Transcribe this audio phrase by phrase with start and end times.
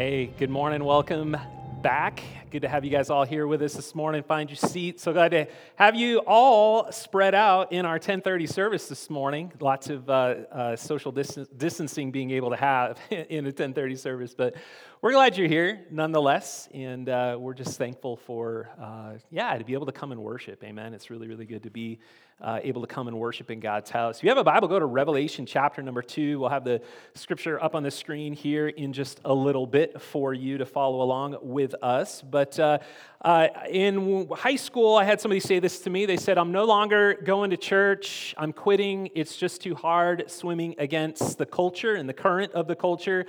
[0.00, 0.82] Hey, good morning.
[0.82, 1.36] Welcome
[1.82, 2.22] back.
[2.50, 4.22] Good to have you guys all here with us this morning.
[4.22, 4.98] Find your seat.
[4.98, 5.46] So glad to
[5.76, 9.52] have you all spread out in our 1030 service this morning.
[9.60, 14.54] Lots of uh, uh, social distancing being able to have in a 1030 service, but
[15.02, 19.72] we're glad you're here nonetheless, and uh, we're just thankful for, uh, yeah, to be
[19.72, 20.62] able to come and worship.
[20.62, 20.92] Amen.
[20.92, 22.00] It's really, really good to be
[22.38, 24.18] uh, able to come and worship in God's house.
[24.18, 26.38] If you have a Bible, go to Revelation chapter number two.
[26.38, 26.82] We'll have the
[27.14, 31.00] scripture up on the screen here in just a little bit for you to follow
[31.00, 32.20] along with us.
[32.20, 32.80] But uh,
[33.22, 36.04] uh, in high school, I had somebody say this to me.
[36.04, 38.34] They said, I'm no longer going to church.
[38.36, 39.08] I'm quitting.
[39.14, 43.24] It's just too hard swimming against the culture and the current of the culture.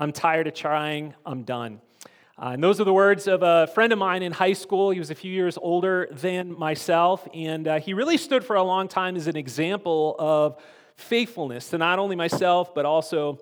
[0.00, 1.12] I'm tired of trying.
[1.26, 1.82] I'm done.
[2.38, 4.88] Uh, and those are the words of a friend of mine in high school.
[4.92, 8.62] He was a few years older than myself, and uh, he really stood for a
[8.62, 10.56] long time as an example of
[10.96, 13.40] faithfulness to not only myself, but also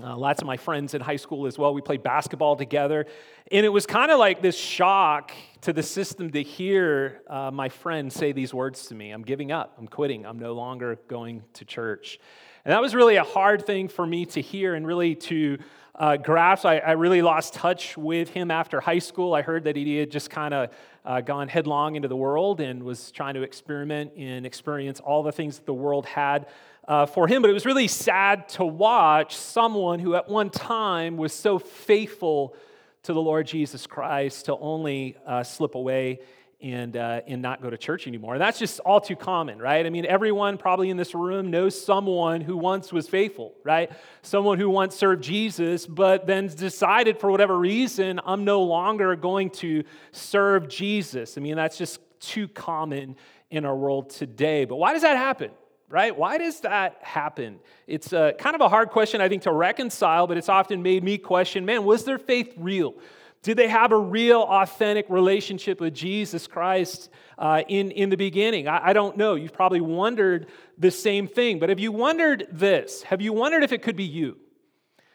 [0.00, 1.74] uh, lots of my friends in high school as well.
[1.74, 3.06] We played basketball together.
[3.50, 7.68] And it was kind of like this shock to the system to hear uh, my
[7.68, 11.42] friend say these words to me I'm giving up, I'm quitting, I'm no longer going
[11.54, 12.20] to church.
[12.64, 15.58] And that was really a hard thing for me to hear and really to
[15.98, 16.16] uh.
[16.64, 19.34] I, I, really lost touch with him after high school.
[19.34, 20.70] I heard that he had just kind of
[21.04, 25.32] uh, gone headlong into the world and was trying to experiment and experience all the
[25.32, 26.46] things that the world had
[26.86, 27.42] uh, for him.
[27.42, 32.54] But it was really sad to watch someone who at one time was so faithful
[33.02, 36.20] to the Lord Jesus Christ to only uh, slip away
[36.60, 38.36] and, uh, and not go to church anymore.
[38.38, 39.86] That's just all too common, right?
[39.86, 43.92] I mean, everyone probably in this room knows someone who once was faithful, right?
[44.22, 49.50] Someone who once served Jesus, but then decided for whatever reason, I'm no longer going
[49.50, 51.38] to serve Jesus.
[51.38, 53.14] I mean, that's just too common
[53.50, 54.64] in our world today.
[54.64, 55.52] But why does that happen?
[55.88, 56.14] Right?
[56.14, 57.60] Why does that happen?
[57.86, 61.02] It's a, kind of a hard question, I think, to reconcile, but it's often made
[61.02, 62.94] me question man, was their faith real?
[63.42, 67.08] Did they have a real, authentic relationship with Jesus Christ
[67.38, 68.66] uh, in, in the beginning?
[68.66, 69.36] I, I don't know.
[69.36, 71.58] You've probably wondered the same thing.
[71.58, 73.02] But have you wondered this?
[73.04, 74.38] Have you wondered if it could be you?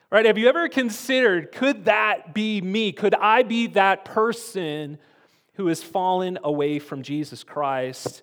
[0.10, 0.26] Right?
[0.26, 2.92] Have you ever considered, could that be me?
[2.92, 5.00] Could I be that person
[5.56, 8.22] who has fallen away from Jesus Christ?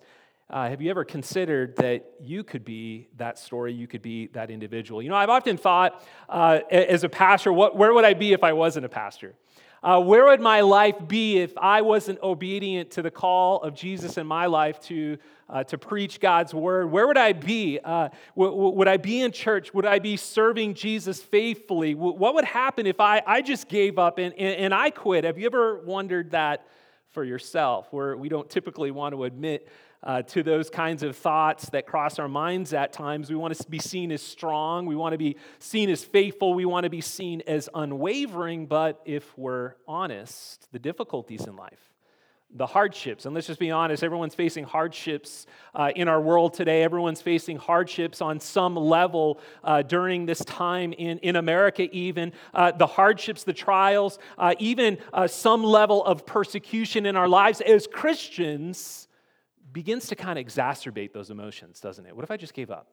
[0.49, 3.73] Uh, have you ever considered that you could be that story?
[3.73, 5.01] You could be that individual?
[5.01, 8.43] You know, I've often thought uh, as a pastor, what, where would I be if
[8.43, 9.35] I wasn't a pastor?
[9.83, 14.17] Uh, where would my life be if I wasn't obedient to the call of Jesus
[14.17, 15.17] in my life to,
[15.49, 16.91] uh, to preach God's word?
[16.91, 17.79] Where would I be?
[17.83, 19.73] Uh, w- w- would I be in church?
[19.73, 21.95] Would I be serving Jesus faithfully?
[21.95, 25.23] W- what would happen if I, I just gave up and, and, and I quit?
[25.23, 26.67] Have you ever wondered that
[27.09, 27.87] for yourself?
[27.89, 29.67] Where we don't typically want to admit
[30.03, 33.29] uh, to those kinds of thoughts that cross our minds at times.
[33.29, 34.85] We want to be seen as strong.
[34.85, 36.53] We want to be seen as faithful.
[36.53, 38.65] We want to be seen as unwavering.
[38.65, 41.93] But if we're honest, the difficulties in life,
[42.53, 46.83] the hardships, and let's just be honest, everyone's facing hardships uh, in our world today.
[46.83, 52.33] Everyone's facing hardships on some level uh, during this time in, in America, even.
[52.53, 57.61] Uh, the hardships, the trials, uh, even uh, some level of persecution in our lives
[57.61, 59.07] as Christians
[59.71, 62.15] begins to kind of exacerbate those emotions, doesn't it?
[62.15, 62.87] What if I just gave up?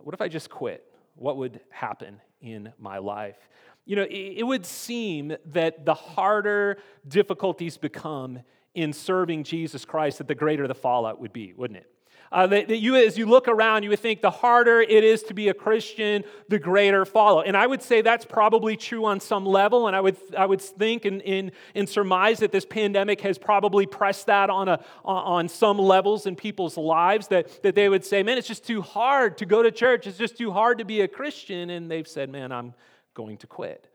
[0.00, 0.84] What if I just quit?
[1.14, 3.36] What would happen in my life?
[3.84, 8.40] You know, it, would seem that the harder difficulties become
[8.74, 11.91] in serving Jesus Christ, that the greater the fallout would be, wouldn't it?
[12.32, 15.22] Uh, that, that, you, as you look around, you would think the harder it is
[15.24, 17.42] to be a Christian, the greater follow.
[17.42, 19.86] And I would say that's probably true on some level.
[19.86, 23.84] And I would, I would think and, and, and surmise that this pandemic has probably
[23.84, 28.22] pressed that on, a, on some levels in people's lives, that, that they would say,
[28.22, 30.06] man, it's just too hard to go to church.
[30.06, 31.68] It's just too hard to be a Christian.
[31.68, 32.72] And they've said, man, I'm
[33.12, 33.90] going to quit.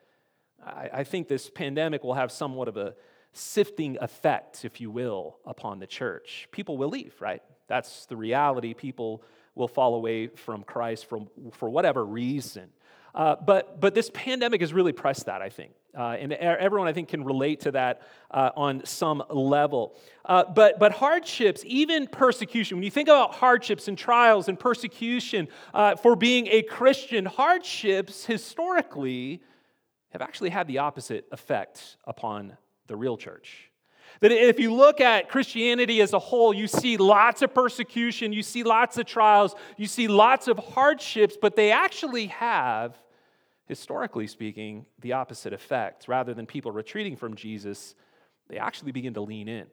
[0.63, 2.93] I, I think this pandemic will have somewhat of a
[3.33, 6.47] sifting effect, if you will, upon the church.
[6.51, 7.41] People will leave, right?
[7.67, 8.73] That's the reality.
[8.73, 9.23] People
[9.55, 11.19] will fall away from Christ for,
[11.51, 12.69] for whatever reason.
[13.13, 15.71] Uh, but, but this pandemic has really pressed that, I think.
[15.97, 19.95] Uh, and everyone, I think, can relate to that uh, on some level.
[20.23, 25.47] Uh, but, but hardships, even persecution, when you think about hardships and trials and persecution
[25.73, 29.41] uh, for being a Christian, hardships historically
[30.11, 32.55] have actually had the opposite effect upon
[32.85, 33.71] the real church.
[34.19, 38.41] That if you look at Christianity as a whole, you see lots of persecution, you
[38.41, 42.97] see lots of trials, you see lots of hardships, but they actually have,
[43.67, 46.07] historically speaking, the opposite effect.
[46.07, 47.93] Rather than people retreating from Jesus,
[48.47, 49.67] they actually begin to lean in.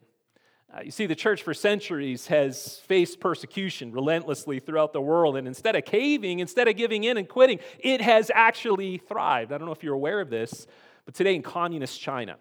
[0.74, 5.46] Uh, you see, the church for centuries has faced persecution relentlessly throughout the world, and
[5.46, 9.52] instead of caving, instead of giving in and quitting, it has actually thrived.
[9.52, 10.66] I don't know if you're aware of this,
[11.04, 12.36] but today in communist China.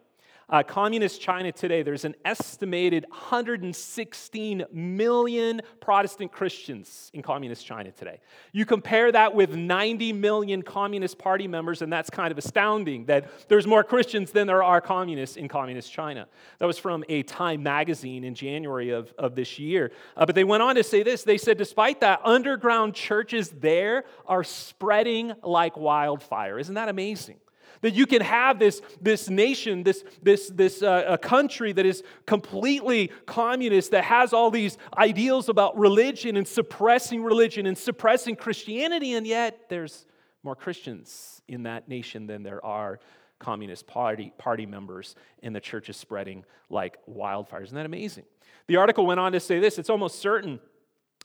[0.53, 8.19] Uh, communist China today, there's an estimated 116 million Protestant Christians in communist China today.
[8.51, 13.31] You compare that with 90 million Communist Party members, and that's kind of astounding that
[13.47, 16.27] there's more Christians than there are communists in communist China.
[16.59, 19.91] That was from a Time magazine in January of, of this year.
[20.15, 24.03] Uh, but they went on to say this they said, despite that, underground churches there
[24.27, 26.59] are spreading like wildfire.
[26.59, 27.38] Isn't that amazing?
[27.83, 32.01] That you can have this, this nation, this, this, this uh, a country that is
[32.25, 39.13] completely communist, that has all these ideals about religion and suppressing religion and suppressing Christianity,
[39.13, 40.06] and yet there's
[40.44, 43.00] more Christians in that nation than there are
[43.39, 47.63] Communist Party, party members, and the church is spreading like wildfire.
[47.63, 48.24] Isn't that amazing?
[48.68, 50.59] The article went on to say this it's almost certain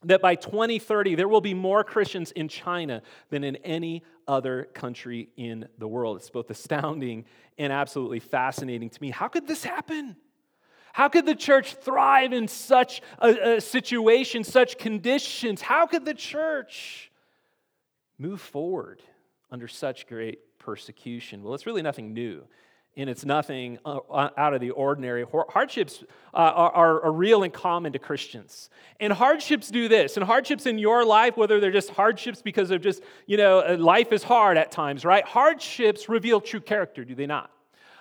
[0.05, 5.29] that by 2030, there will be more Christians in China than in any other country
[5.37, 6.19] in the world.
[6.19, 7.25] It's both astounding
[7.57, 9.11] and absolutely fascinating to me.
[9.11, 10.17] How could this happen?
[10.93, 15.61] How could the church thrive in such a, a situation, such conditions?
[15.61, 17.11] How could the church
[18.19, 19.03] move forward
[19.51, 21.43] under such great persecution?
[21.43, 22.45] Well, it's really nothing new
[22.99, 25.25] and it's nothing uh, uh, out of the ordinary.
[25.51, 26.03] Hardships
[26.35, 28.71] uh, are, are, real and common to Christians.
[28.99, 30.17] And hardships do this.
[30.17, 34.13] And hardships in your life, whether they're just hardships because of just, you know, life
[34.13, 35.25] is hard at times, right?
[35.25, 37.53] Hardships reveal true character, do they not?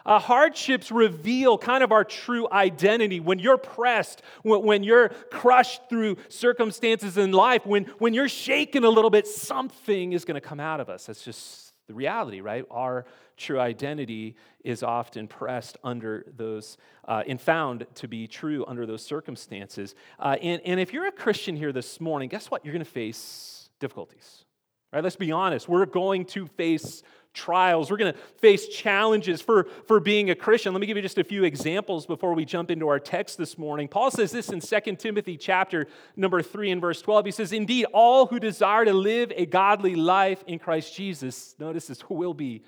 [0.03, 3.19] Uh, hardships reveal kind of our true identity.
[3.19, 8.83] When you're pressed, when, when, you're crushed through circumstances in life, when, when you're shaken
[8.83, 11.05] a little bit, something is going to come out of us.
[11.05, 12.65] That's just the reality, right?
[12.71, 13.05] Our
[13.37, 19.05] true identity is often pressed under those uh, and found to be true under those
[19.05, 19.95] circumstances.
[20.19, 22.65] Uh, and, and if you're a Christian here this morning, guess what?
[22.65, 24.43] You're going to face difficulties.
[24.91, 25.03] Right?
[25.03, 25.69] Let's be honest.
[25.69, 27.03] We're going to face
[27.33, 27.91] trials.
[27.91, 30.73] We're going to face challenges for, for being a Christian.
[30.73, 33.57] Let me give you just a few examples before we jump into our text this
[33.57, 33.87] morning.
[33.87, 37.25] Paul says this in 2 Timothy chapter number 3 and verse 12.
[37.25, 41.87] He says, Indeed, all who desire to live a godly life in Christ Jesus, notice
[41.87, 42.63] this, will be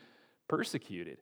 [0.50, 1.20] persecuted.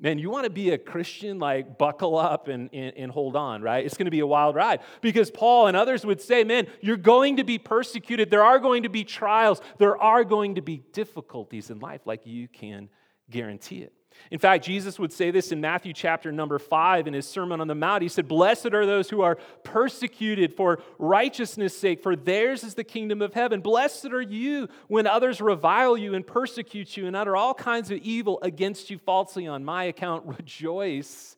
[0.00, 3.60] Man, you want to be a Christian, like buckle up and, and, and hold on,
[3.60, 3.84] right?
[3.84, 4.80] It's going to be a wild ride.
[5.02, 8.30] Because Paul and others would say, man, you're going to be persecuted.
[8.30, 9.60] There are going to be trials.
[9.76, 12.88] There are going to be difficulties in life, like you can
[13.30, 13.92] guarantee it.
[14.30, 17.66] In fact, Jesus would say this in Matthew chapter number five in his Sermon on
[17.68, 18.02] the Mount.
[18.02, 22.84] He said, Blessed are those who are persecuted for righteousness' sake, for theirs is the
[22.84, 23.60] kingdom of heaven.
[23.60, 27.98] Blessed are you when others revile you and persecute you and utter all kinds of
[27.98, 30.26] evil against you falsely on my account.
[30.40, 31.36] Rejoice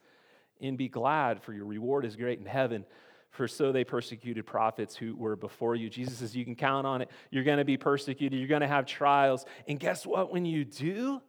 [0.61, 2.85] and be glad, for your reward is great in heaven.
[3.31, 5.89] For so they persecuted prophets who were before you.
[5.89, 7.11] Jesus says, You can count on it.
[7.31, 8.39] You're going to be persecuted.
[8.39, 9.47] You're going to have trials.
[9.67, 10.31] And guess what?
[10.31, 11.23] When you do,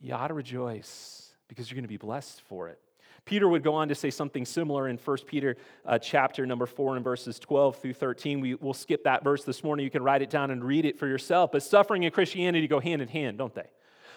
[0.00, 2.78] you ought to rejoice because you're going to be blessed for it.
[3.24, 6.96] Peter would go on to say something similar in 1 Peter uh, chapter number 4
[6.96, 8.40] and verses 12 through 13.
[8.40, 9.84] We, will skip that verse this morning.
[9.84, 11.52] You can write it down and read it for yourself.
[11.52, 13.68] But suffering and Christianity go hand in hand, don't they?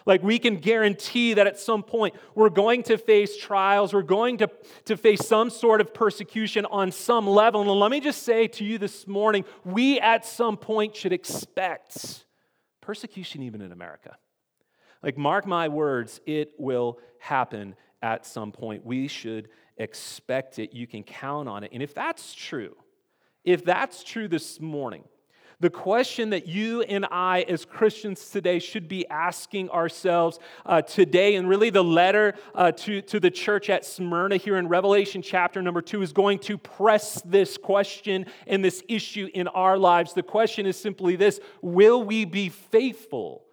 [0.06, 4.38] Like we can guarantee that at some point we're going to face trials, we're going
[4.38, 4.50] to,
[4.86, 7.62] to face some sort of persecution on some level.
[7.62, 12.26] And let me just say to you this morning, we at some point should expect
[12.82, 14.18] persecution even in America.
[15.04, 18.86] Like, mark my words, it will happen at some point.
[18.86, 20.74] We should expect it.
[20.74, 21.72] You can count on it.
[21.74, 22.76] And if that's true,
[23.44, 25.04] if that's true this morning,
[25.60, 31.36] the question that you and I, as Christians today, should be asking ourselves uh, today,
[31.36, 35.62] and really the letter uh, to, to the church at Smyrna here in Revelation chapter
[35.62, 40.14] number two is going to press this question and this issue in our lives.
[40.14, 43.46] The question is simply this Will we be faithful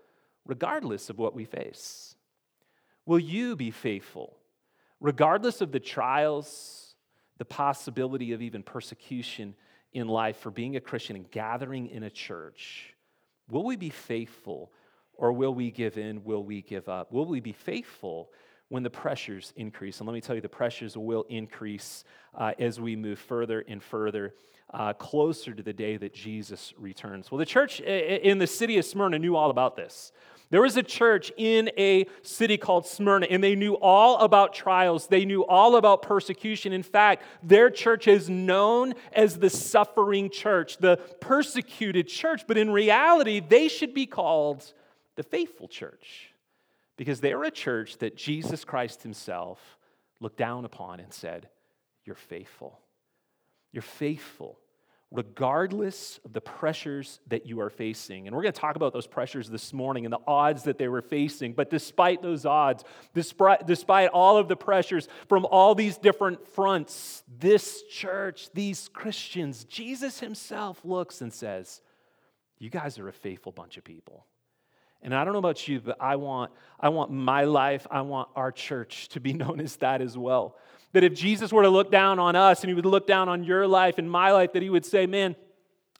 [0.46, 2.14] regardless of what we face?
[3.06, 4.36] Will you be faithful,
[5.00, 6.94] regardless of the trials,
[7.38, 9.54] the possibility of even persecution
[9.92, 12.94] in life for being a Christian and gathering in a church?
[13.48, 14.70] Will we be faithful
[15.14, 16.24] or will we give in?
[16.24, 17.12] Will we give up?
[17.12, 18.30] Will we be faithful
[18.70, 20.00] when the pressures increase?
[20.00, 23.82] And let me tell you, the pressures will increase uh, as we move further and
[23.82, 24.34] further
[24.72, 27.30] uh, closer to the day that Jesus returns.
[27.30, 30.12] Well, the church in the city of Smyrna knew all about this.
[30.50, 35.06] There was a church in a city called Smyrna, and they knew all about trials.
[35.06, 36.72] They knew all about persecution.
[36.72, 42.42] In fact, their church is known as the suffering church, the persecuted church.
[42.48, 44.72] But in reality, they should be called
[45.14, 46.29] the faithful church
[47.00, 49.78] because they are a church that Jesus Christ Himself
[50.20, 51.48] looked down upon and said,
[52.04, 52.78] You're faithful.
[53.72, 54.58] You're faithful
[55.10, 58.26] regardless of the pressures that you are facing.
[58.26, 60.88] And we're going to talk about those pressures this morning and the odds that they
[60.88, 61.54] were facing.
[61.54, 67.24] But despite those odds, despite, despite all of the pressures from all these different fronts,
[67.40, 71.80] this church, these Christians, Jesus himself looks and says,
[72.58, 74.26] You guys are a faithful bunch of people.
[75.02, 78.28] And I don't know about you, but I want, I want my life, I want
[78.36, 80.56] our church to be known as that as well.
[80.92, 83.44] That if Jesus were to look down on us and he would look down on
[83.44, 85.36] your life and my life, that he would say, Man,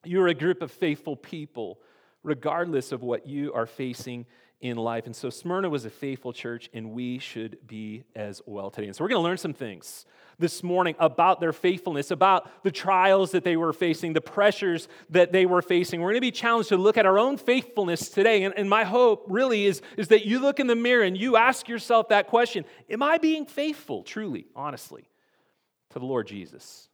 [0.05, 1.79] you're a group of faithful people,
[2.23, 4.27] regardless of what you are facing
[4.61, 5.07] in life.
[5.07, 8.87] And so Smyrna was a faithful church, and we should be as well today.
[8.87, 10.05] And so we're going to learn some things
[10.41, 15.33] this morning about their faithfulness, about the trials that they were facing, the pressures that
[15.33, 16.01] they were facing.
[16.01, 18.43] We're going to be challenged to look at our own faithfulness today.
[18.43, 21.37] And, and my hope really is, is that you look in the mirror and you
[21.37, 25.05] ask yourself that question Am I being faithful, truly, honestly,
[25.91, 26.89] to the Lord Jesus?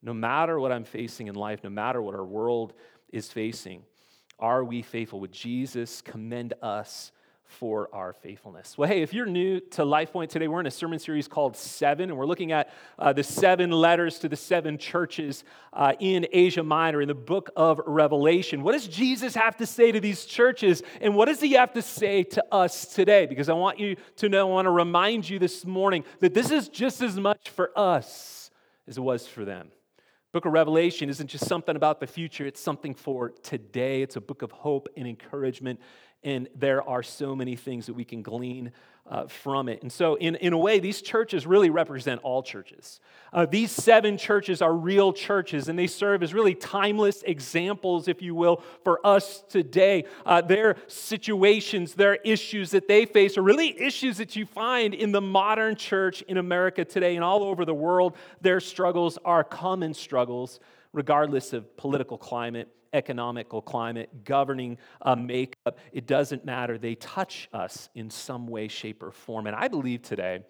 [0.00, 2.74] No matter what I'm facing in life, no matter what our world
[3.12, 3.82] is facing,
[4.38, 5.20] are we faithful?
[5.20, 7.10] Would Jesus commend us
[7.54, 8.76] for our faithfulness.
[8.76, 12.10] Well, hey, if you're new to LifePoint today, we're in a sermon series called Seven,
[12.10, 16.62] and we're looking at uh, the seven letters to the seven churches uh, in Asia
[16.62, 18.62] Minor in the book of Revelation.
[18.62, 21.82] What does Jesus have to say to these churches, and what does he have to
[21.82, 23.26] say to us today?
[23.26, 26.50] Because I want you to know, I want to remind you this morning that this
[26.50, 28.50] is just as much for us
[28.88, 29.70] as it was for them
[30.34, 34.20] book of revelation isn't just something about the future it's something for today it's a
[34.20, 35.78] book of hope and encouragement
[36.24, 38.72] and there are so many things that we can glean
[39.06, 39.82] uh, from it.
[39.82, 43.00] And so, in, in a way, these churches really represent all churches.
[43.34, 48.22] Uh, these seven churches are real churches, and they serve as really timeless examples, if
[48.22, 50.04] you will, for us today.
[50.24, 55.12] Uh, their situations, their issues that they face are really issues that you find in
[55.12, 58.16] the modern church in America today and all over the world.
[58.40, 60.60] Their struggles are common struggles,
[60.94, 66.78] regardless of political climate economical climate, governing uh, makeup, it doesn't matter.
[66.78, 69.46] They touch us in some way, shape, or form.
[69.46, 70.40] And I believe today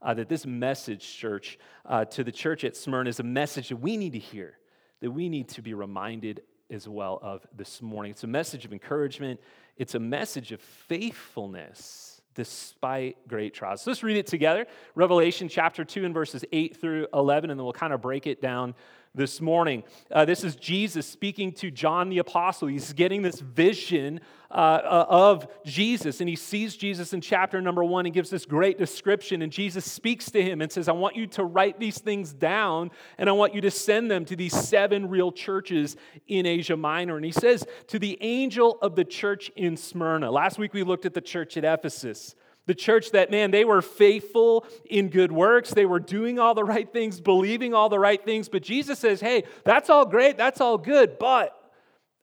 [0.00, 3.76] uh, that this message, church, uh, to the church at Smyrna is a message that
[3.78, 4.58] we need to hear,
[5.00, 8.12] that we need to be reminded as well of this morning.
[8.12, 9.40] It's a message of encouragement,
[9.76, 13.82] it's a message of faithfulness despite great trials.
[13.82, 14.66] So let's read it together.
[14.94, 18.42] Revelation chapter 2 and verses 8 through 11, and then we'll kind of break it
[18.42, 18.74] down
[19.14, 19.84] this morning.
[20.10, 22.66] Uh, this is Jesus speaking to John the Apostle.
[22.66, 27.84] He's getting this vision uh, uh, of Jesus, and he sees Jesus in chapter number
[27.84, 29.42] one and gives this great description.
[29.42, 32.90] And Jesus speaks to him and says, I want you to write these things down,
[33.16, 37.16] and I want you to send them to these seven real churches in Asia Minor.
[37.16, 40.30] And he says, To the angel of the church in Smyrna.
[40.30, 42.34] Last week we looked at the church at Ephesus.
[42.66, 45.70] The church that, man, they were faithful in good works.
[45.70, 48.48] They were doing all the right things, believing all the right things.
[48.48, 50.38] But Jesus says, hey, that's all great.
[50.38, 51.18] That's all good.
[51.18, 51.54] But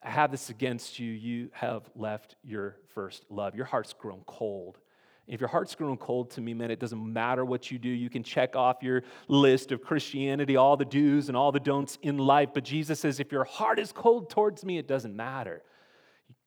[0.02, 1.12] I have this against you.
[1.12, 3.54] You have left your first love.
[3.56, 4.80] Your heart's grown cold.
[5.28, 7.88] If your heart's grown cold to me, man, it doesn't matter what you do.
[7.88, 12.00] You can check off your list of Christianity, all the do's and all the don'ts
[12.02, 12.50] in life.
[12.54, 15.62] But Jesus says, if your heart is cold towards me, it doesn't matter.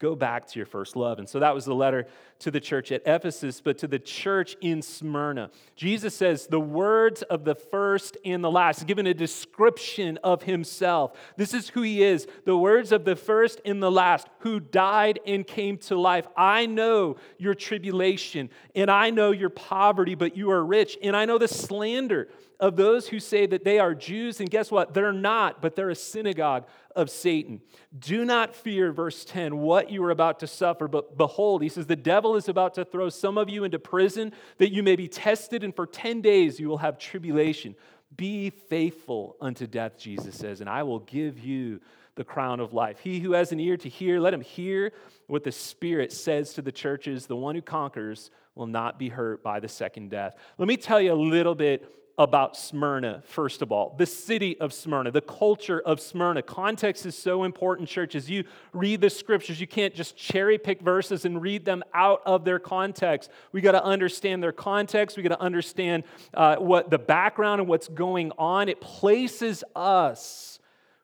[0.04, 1.18] Go back to your first love.
[1.18, 2.06] And so that was the letter
[2.40, 5.50] to the church at Ephesus, but to the church in Smyrna.
[5.76, 11.16] Jesus says, the words of the first and the last, given a description of himself.
[11.38, 12.26] This is who he is.
[12.44, 16.26] The words of the first and the last, who died and came to life.
[16.36, 20.98] I know your tribulation, and I know your poverty, but you are rich.
[21.02, 22.28] And I know the slander
[22.60, 24.94] of those who say that they are Jews, and guess what?
[24.94, 27.60] They're not, but they're a synagogue of Satan.
[27.98, 31.86] Do not fear, verse 10, what you are about to suffer, but behold, he says,
[31.86, 35.08] the devil is about to throw some of you into prison that you may be
[35.08, 37.74] tested, and for 10 days you will have tribulation.
[38.16, 41.80] Be faithful unto death, Jesus says, and I will give you
[42.14, 43.00] the crown of life.
[43.00, 44.92] He who has an ear to hear, let him hear
[45.26, 47.26] what the Spirit says to the churches.
[47.26, 50.36] The one who conquers will not be hurt by the second death.
[50.56, 54.72] Let me tell you a little bit about Smyrna, first of all, the city of
[54.72, 56.42] Smyrna, the culture of Smyrna.
[56.42, 58.14] Context is so important, church.
[58.14, 62.22] As you read the scriptures, you can't just cherry pick verses and read them out
[62.24, 63.30] of their context.
[63.50, 65.16] We got to understand their context.
[65.16, 66.04] We got to understand
[66.34, 68.68] uh, what the background and what's going on.
[68.68, 70.60] It places us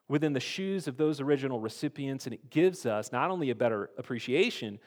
[0.07, 3.89] within the shoes of those original recipients, and it gives us not only a better
[3.97, 4.79] appreciation,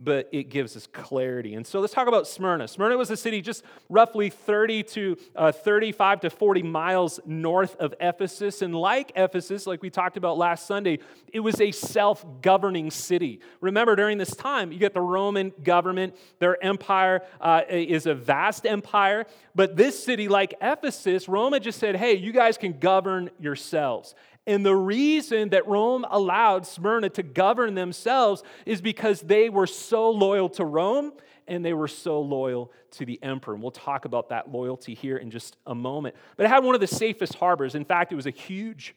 [0.00, 1.54] but it gives us clarity.
[1.54, 2.68] And so let's talk about Smyrna.
[2.68, 7.94] Smyrna was a city just roughly 30 to uh, 35 to 40 miles north of
[8.00, 8.62] Ephesus.
[8.62, 11.00] And like Ephesus, like we talked about last Sunday,
[11.32, 13.40] it was a self governing city.
[13.60, 18.66] Remember, during this time, you get the Roman government, their empire uh, is a vast
[18.66, 19.26] empire.
[19.54, 24.14] But this city, like Ephesus, Rome just said, hey, you guys can govern yourselves.
[24.48, 30.10] And the reason that Rome allowed Smyrna to govern themselves is because they were so
[30.10, 31.12] loyal to Rome
[31.46, 33.52] and they were so loyal to the emperor.
[33.52, 36.16] And we'll talk about that loyalty here in just a moment.
[36.38, 37.74] But it had one of the safest harbors.
[37.74, 38.94] In fact, it was a huge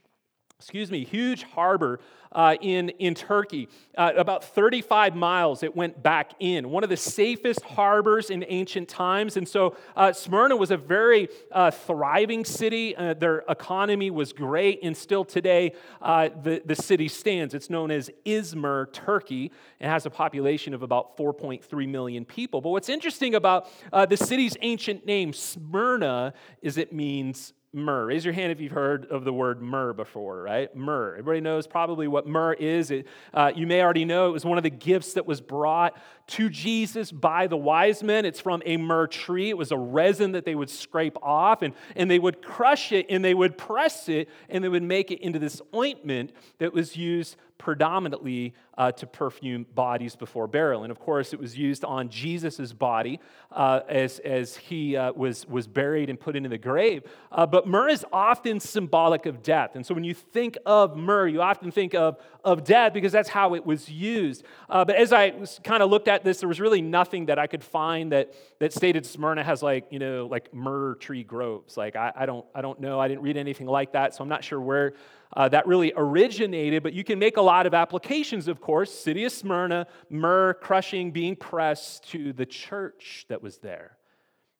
[0.61, 1.99] excuse me, huge harbor
[2.33, 3.67] uh, in, in Turkey.
[3.97, 8.87] Uh, about 35 miles it went back in, one of the safest harbors in ancient
[8.87, 9.37] times.
[9.37, 12.95] And so uh, Smyrna was a very uh, thriving city.
[12.95, 17.55] Uh, their economy was great, and still today uh, the, the city stands.
[17.55, 19.51] It's known as Izmir, Turkey.
[19.79, 22.61] It has a population of about 4.3 million people.
[22.61, 28.07] But what's interesting about the city's ancient name, Smyrna, is it means myrrh.
[28.07, 30.73] Raise your hand if you've heard of the word myrrh before, right?
[30.75, 31.13] Myrrh.
[31.13, 32.91] Everybody knows probably what myrrh is.
[32.91, 35.97] It, uh, you may already know it was one of the gifts that was brought
[36.27, 38.25] to Jesus by the wise men.
[38.25, 39.49] It's from a myrrh tree.
[39.49, 43.05] It was a resin that they would scrape off and, and they would crush it
[43.09, 46.97] and they would press it and they would make it into this ointment that was
[46.97, 50.81] used predominantly uh, to perfume bodies before burial.
[50.81, 53.19] And of course, it was used on Jesus' body
[53.51, 57.03] uh, as, as he uh, was, was buried and put into the grave.
[57.31, 59.75] Uh, but myrrh is often symbolic of death.
[59.75, 63.29] And so when you think of myrrh, you often think of, of death because that's
[63.29, 64.43] how it was used.
[64.67, 65.29] Uh, but as I
[65.63, 68.73] kind of looked at this, there was really nothing that I could find that, that
[68.73, 71.77] stated Smyrna has like, you know, like myrrh tree groves.
[71.77, 72.99] Like, I, I, don't, I don't know.
[72.99, 74.15] I didn't read anything like that.
[74.15, 74.93] So I'm not sure where
[75.33, 78.93] uh, that really originated, but you can make a lot of applications, of course.
[78.93, 83.97] City of Smyrna, myrrh crushing, being pressed to the church that was there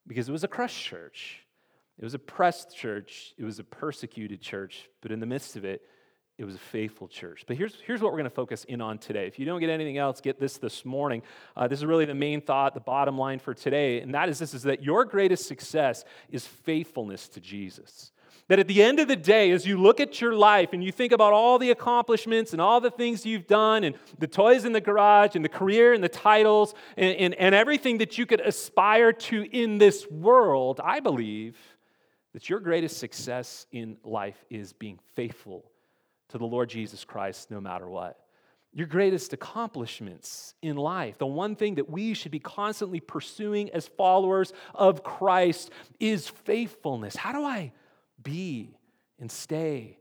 [0.06, 1.40] because it was a crushed church.
[1.98, 3.34] It was a pressed church.
[3.36, 4.88] It was a persecuted church.
[5.02, 5.82] But in the midst of it,
[6.38, 7.44] it was a faithful church.
[7.46, 9.26] But here's, here's what we're going to focus in on today.
[9.26, 11.22] If you don't get anything else, get this this morning.
[11.54, 14.00] Uh, this is really the main thought, the bottom line for today.
[14.00, 18.10] And that is this is that your greatest success is faithfulness to Jesus.
[18.48, 20.92] That at the end of the day, as you look at your life and you
[20.92, 24.72] think about all the accomplishments and all the things you've done and the toys in
[24.72, 28.40] the garage and the career and the titles and, and, and everything that you could
[28.40, 31.56] aspire to in this world, I believe
[32.32, 35.70] that your greatest success in life is being faithful
[36.28, 38.18] to the Lord Jesus Christ no matter what
[38.74, 43.86] your greatest accomplishments in life, the one thing that we should be constantly pursuing as
[43.86, 47.14] followers of Christ is faithfulness.
[47.14, 47.72] How do I
[48.22, 48.76] be
[49.18, 49.98] and stay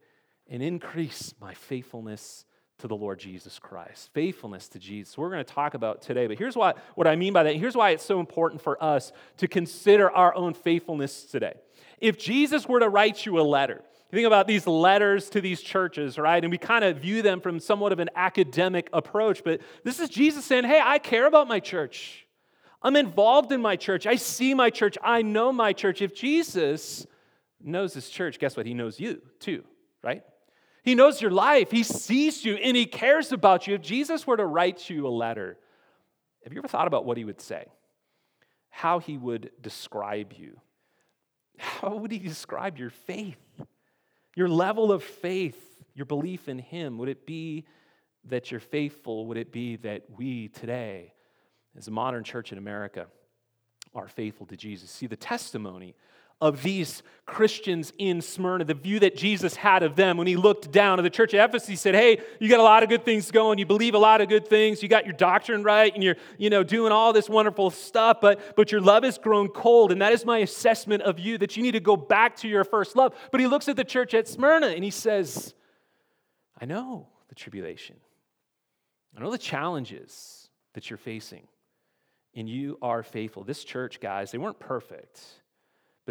[0.47, 2.45] and increase my faithfulness
[2.79, 4.09] to the Lord Jesus Christ.
[4.13, 5.17] Faithfulness to Jesus.
[5.17, 7.55] We're going to talk about today, but here's what, what I mean by that.
[7.55, 11.53] Here's why it's so important for us to consider our own faithfulness today.
[11.99, 13.81] If Jesus were to write you a letter,
[14.11, 16.43] you think about these letters to these churches, right?
[16.43, 20.09] And we kind of view them from somewhat of an academic approach, but this is
[20.09, 22.27] Jesus saying, Hey, I care about my church.
[22.81, 24.07] I'm involved in my church.
[24.07, 24.97] I see my church.
[25.03, 26.01] I know my church.
[26.01, 27.05] If Jesus
[27.63, 28.65] knows his church, guess what?
[28.65, 29.63] He knows you too,
[30.03, 30.23] right?
[30.83, 31.71] He knows your life.
[31.71, 33.75] He sees you and he cares about you.
[33.75, 35.57] If Jesus were to write you a letter,
[36.43, 37.65] have you ever thought about what he would say?
[38.69, 40.59] How he would describe you?
[41.57, 43.37] How would he describe your faith?
[44.35, 45.59] Your level of faith,
[45.93, 46.97] your belief in him?
[46.97, 47.65] Would it be
[48.25, 49.27] that you're faithful?
[49.27, 51.13] Would it be that we today,
[51.77, 53.07] as a modern church in America,
[53.93, 54.89] are faithful to Jesus?
[54.89, 55.95] See, the testimony
[56.41, 60.71] of these Christians in Smyrna, the view that Jesus had of them when he looked
[60.71, 61.69] down at the church at Ephesus.
[61.69, 63.57] He said, Hey, you got a lot of good things going.
[63.57, 64.83] You believe a lot of good things.
[64.83, 68.55] You got your doctrine right, and you're you know, doing all this wonderful stuff, but,
[68.57, 69.91] but your love has grown cold.
[69.91, 72.63] And that is my assessment of you that you need to go back to your
[72.63, 73.15] first love.
[73.31, 75.53] But he looks at the church at Smyrna and he says,
[76.59, 77.95] I know the tribulation,
[79.15, 81.47] I know the challenges that you're facing,
[82.35, 83.43] and you are faithful.
[83.43, 85.21] This church, guys, they weren't perfect.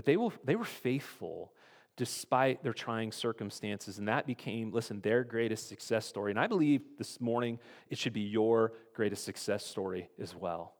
[0.00, 1.52] But they, will, they were faithful
[1.98, 3.98] despite their trying circumstances.
[3.98, 6.32] And that became, listen, their greatest success story.
[6.32, 7.58] And I believe this morning
[7.90, 10.72] it should be your greatest success story as well.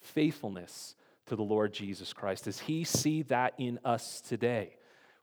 [0.00, 0.94] Faithfulness
[1.26, 2.44] to the Lord Jesus Christ.
[2.44, 4.76] Does He see that in us today?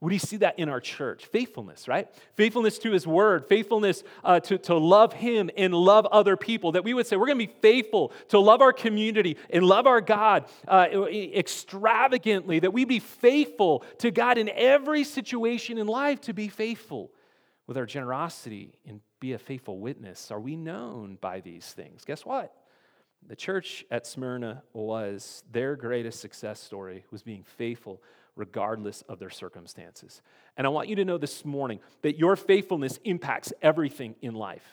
[0.08, 1.26] He see that in our church?
[1.26, 2.08] Faithfulness, right?
[2.36, 6.72] Faithfulness to his word, faithfulness uh, to, to love him and love other people.
[6.72, 9.88] That we would say we're going to be faithful to love our community and love
[9.88, 12.60] our God uh, extravagantly.
[12.60, 17.12] That we be faithful to God in every situation in life, to be faithful
[17.68, 20.32] with our generosity and be a faithful witness.
[20.32, 22.06] Are we known by these things?
[22.06, 22.56] Guess what?
[23.28, 28.02] The church at Smyrna was their greatest success story was being faithful
[28.40, 30.22] regardless of their circumstances.
[30.58, 34.64] And I want you to know this morning that your faithfulness impacts everything in life.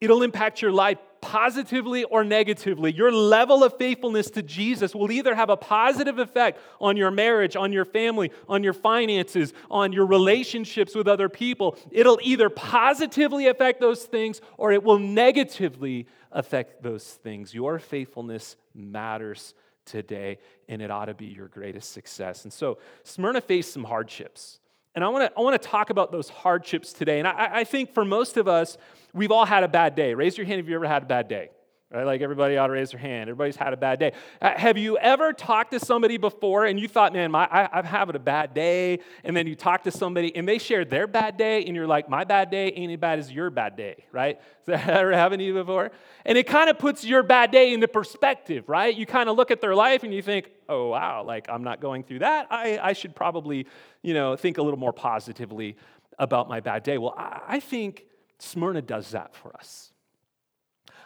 [0.00, 2.92] It'll impact your life positively or negatively.
[2.92, 7.56] Your level of faithfulness to Jesus will either have a positive effect on your marriage,
[7.56, 11.76] on your family, on your finances, on your relationships with other people.
[11.90, 17.54] It'll either positively affect those things or it will negatively affect those things.
[17.54, 19.54] Your faithfulness matters
[19.86, 22.44] today, and it ought to be your greatest success.
[22.44, 24.58] And so, Smyrna faced some hardships.
[24.94, 27.18] And I want to I wanna talk about those hardships today.
[27.18, 28.78] And I, I think for most of us,
[29.12, 30.14] we've all had a bad day.
[30.14, 31.50] Raise your hand if you ever had a bad day.
[31.92, 32.04] Right?
[32.04, 33.30] Like everybody ought to raise their hand.
[33.30, 34.12] Everybody's had a bad day.
[34.42, 37.84] Uh, have you ever talked to somebody before and you thought, man, my, I, am
[37.84, 38.98] having a bad day?
[39.22, 42.08] And then you talk to somebody and they share their bad day and you're like,
[42.08, 44.40] my bad day ain't as bad as your bad day, right?
[44.66, 45.92] Has that ever happened to you before?
[46.24, 48.92] And it kind of puts your bad day into perspective, right?
[48.92, 51.80] You kind of look at their life and you think, oh, wow, like I'm not
[51.80, 52.48] going through that.
[52.50, 53.68] I, I should probably,
[54.02, 55.76] you know, think a little more positively
[56.18, 56.98] about my bad day.
[56.98, 58.06] Well, I, I think
[58.40, 59.92] Smyrna does that for us.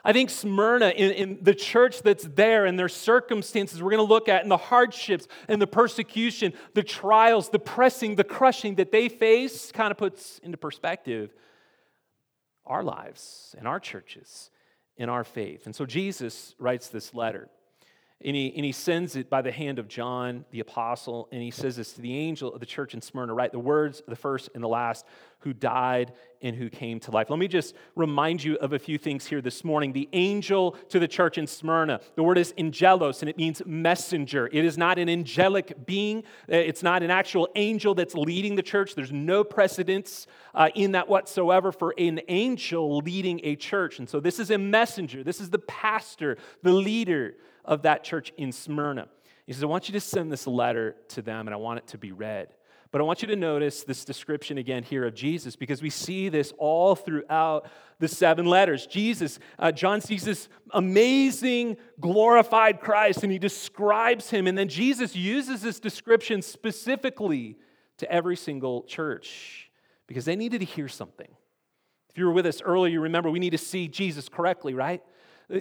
[0.04, 4.12] I think Smyrna, in, in, the church that's there and their circumstances, we're going to
[4.12, 8.92] look at, and the hardships and the persecution, the trials, the pressing, the crushing that
[8.92, 11.34] they face, kind of puts into perspective
[12.64, 14.50] our lives and our churches
[14.96, 15.66] in our faith.
[15.66, 17.50] And so Jesus writes this letter.
[18.22, 21.50] And he, and he sends it by the hand of John the apostle, and he
[21.50, 23.50] says this to the angel of the church in Smyrna, right?
[23.50, 25.06] The words, the first and the last,
[25.38, 27.30] who died and who came to life.
[27.30, 29.94] Let me just remind you of a few things here this morning.
[29.94, 34.50] The angel to the church in Smyrna, the word is angelos, and it means messenger.
[34.52, 38.62] It is not an angelic being, uh, it's not an actual angel that's leading the
[38.62, 38.94] church.
[38.94, 43.98] There's no precedence uh, in that whatsoever for an angel leading a church.
[43.98, 48.32] And so this is a messenger, this is the pastor, the leader of that church
[48.36, 49.08] in Smyrna.
[49.46, 51.86] He says, I want you to send this letter to them and I want it
[51.88, 52.48] to be read.
[52.92, 56.28] But I want you to notice this description again here of Jesus because we see
[56.28, 57.68] this all throughout
[58.00, 58.86] the seven letters.
[58.86, 64.48] Jesus, uh, John sees this amazing, glorified Christ and he describes him.
[64.48, 67.56] And then Jesus uses this description specifically
[67.98, 69.70] to every single church
[70.08, 71.28] because they needed to hear something.
[72.08, 75.00] If you were with us earlier, you remember we need to see Jesus correctly, right?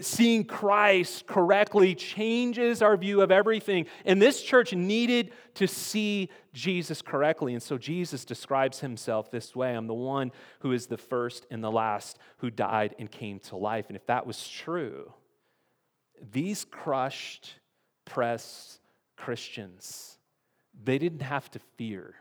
[0.02, 3.88] Seeing Christ correctly changes our view of everything.
[4.06, 7.54] And this church needed to see Jesus correctly.
[7.54, 11.64] And so Jesus describes himself this way I'm the one who is the first and
[11.64, 13.86] the last who died and came to life.
[13.88, 15.12] And if that was true,
[16.32, 17.56] these crushed,
[18.06, 18.80] pressed
[19.18, 20.18] Christians,
[20.84, 22.16] they didn't have to fear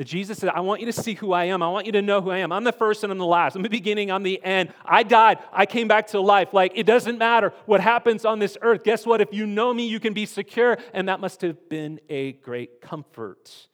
[0.00, 1.62] that Jesus said, I want you to see who I am.
[1.62, 2.52] I want you to know who I am.
[2.52, 3.54] I'm the first and I'm the last.
[3.54, 4.72] I'm the beginning, I'm the end.
[4.82, 6.54] I died, I came back to life.
[6.54, 8.82] Like, it doesn't matter what happens on this earth.
[8.82, 9.20] Guess what?
[9.20, 10.78] If you know me, you can be secure.
[10.94, 13.68] And that must have been a great comfort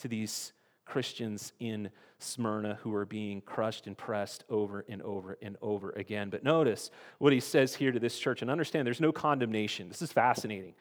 [0.00, 0.52] to these
[0.84, 6.28] Christians in Smyrna who are being crushed and pressed over and over and over again.
[6.28, 9.88] But notice what he says here to this church and understand there's no condemnation.
[9.88, 10.74] This is fascinating.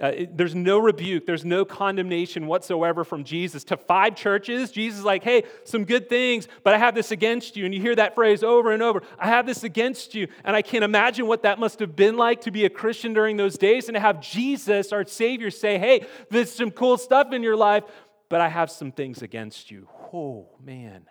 [0.00, 3.64] Uh, it, there's no rebuke, there's no condemnation whatsoever from Jesus.
[3.64, 7.56] To five churches, Jesus is like, hey, some good things, but I have this against
[7.56, 7.64] you.
[7.64, 10.28] And you hear that phrase over and over I have this against you.
[10.44, 13.38] And I can't imagine what that must have been like to be a Christian during
[13.38, 17.42] those days and to have Jesus, our Savior, say, hey, there's some cool stuff in
[17.42, 17.84] your life,
[18.28, 19.88] but I have some things against you.
[20.12, 21.06] Oh, man,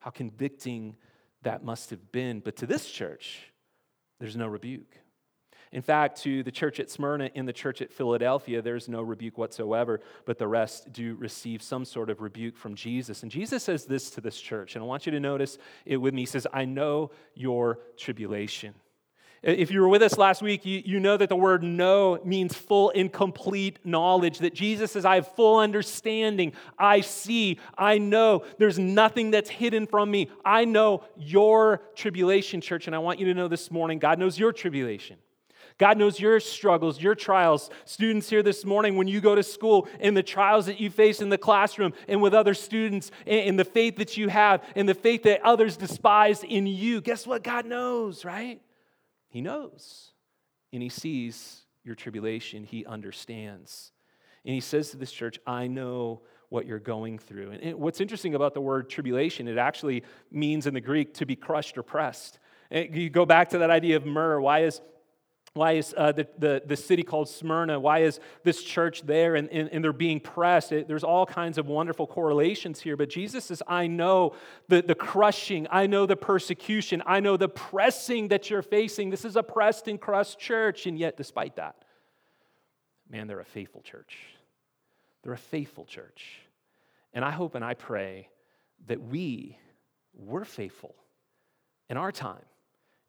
[0.00, 0.96] how convicting
[1.42, 2.40] that must have been.
[2.40, 3.52] But to this church,
[4.20, 4.98] there's no rebuke.
[5.72, 9.36] In fact, to the church at Smyrna and the church at Philadelphia, there's no rebuke
[9.36, 13.22] whatsoever, but the rest do receive some sort of rebuke from Jesus.
[13.22, 16.14] And Jesus says this to this church, and I want you to notice it with
[16.14, 16.22] me.
[16.22, 18.74] He says, I know your tribulation.
[19.40, 22.56] If you were with us last week, you, you know that the word know means
[22.56, 24.38] full and complete knowledge.
[24.40, 26.54] That Jesus says, I have full understanding.
[26.76, 27.60] I see.
[27.76, 28.44] I know.
[28.58, 30.28] There's nothing that's hidden from me.
[30.44, 32.88] I know your tribulation, church.
[32.88, 35.18] And I want you to know this morning God knows your tribulation.
[35.78, 37.70] God knows your struggles, your trials.
[37.84, 41.22] Students here this morning, when you go to school and the trials that you face
[41.22, 44.94] in the classroom and with other students and the faith that you have and the
[44.94, 47.44] faith that others despise in you, guess what?
[47.44, 48.60] God knows, right?
[49.28, 50.10] He knows.
[50.72, 53.92] And He sees your tribulation, He understands.
[54.44, 57.52] And He says to this church, I know what you're going through.
[57.52, 61.36] And what's interesting about the word tribulation, it actually means in the Greek to be
[61.36, 62.38] crushed or pressed.
[62.70, 64.40] You go back to that idea of myrrh.
[64.40, 64.80] Why is
[65.58, 67.78] why is uh, the, the, the city called Smyrna?
[67.78, 70.72] Why is this church there and, and, and they're being pressed?
[70.72, 72.96] It, there's all kinds of wonderful correlations here.
[72.96, 74.34] But Jesus says, I know
[74.68, 79.10] the, the crushing, I know the persecution, I know the pressing that you're facing.
[79.10, 80.86] This is a pressed and crushed church.
[80.86, 81.76] And yet, despite that,
[83.10, 84.16] man, they're a faithful church.
[85.22, 86.40] They're a faithful church.
[87.12, 88.28] And I hope and I pray
[88.86, 89.58] that we
[90.14, 90.94] were faithful
[91.90, 92.44] in our time,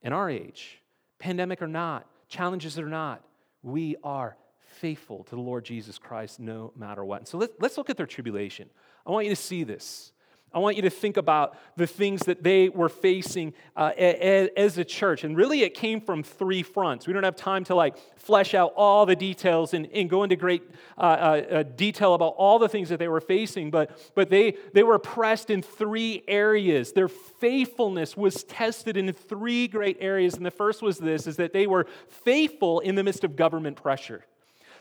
[0.01, 0.81] in our age,
[1.19, 3.23] pandemic or not, challenges or not,
[3.63, 4.37] we are
[4.79, 7.19] faithful to the Lord Jesus Christ no matter what.
[7.19, 8.69] And so let, us look at their tribulation.
[9.05, 10.13] I want you to see this.
[10.51, 14.83] I want you to think about the things that they were facing uh, as a
[14.83, 15.23] church.
[15.23, 17.05] And really, it came from three fronts.
[17.05, 20.35] We don't have time to like flesh out all the details and, and go into
[20.35, 20.63] great
[20.97, 24.57] uh, uh, uh, detail about all the things that they were facing, but, but they,
[24.73, 26.93] they were pressed in three areas.
[26.93, 30.33] Their faithfulness was tested in three great areas.
[30.33, 33.77] And the first was this, is that they were faithful in the midst of government
[33.77, 34.25] pressure.